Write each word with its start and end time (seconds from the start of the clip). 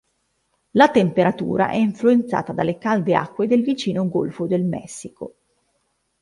La 0.71 0.89
temperatura 0.89 1.69
è 1.69 1.75
influenzata 1.75 2.53
dalle 2.53 2.79
calde 2.79 3.13
acque 3.15 3.45
del 3.45 3.61
vicino 3.61 4.09
Golfo 4.09 4.47
del 4.47 4.63
Messico. 4.63 5.35